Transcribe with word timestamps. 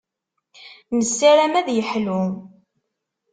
Nessaram 0.97 1.53
ad 1.59 1.67
iḥlu. 1.79 2.23